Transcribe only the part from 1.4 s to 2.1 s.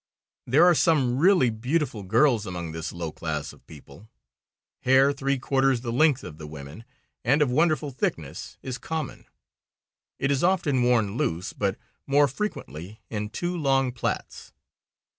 beautiful